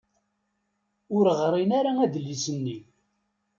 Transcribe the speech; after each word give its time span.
Ur 1.17 1.25
ɣrin 1.39 1.71
ara 1.79 1.91
adlis-nni. 2.05 2.77